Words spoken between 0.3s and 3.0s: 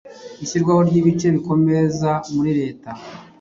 Ishyirwaho ryibice bikomeza Muri leta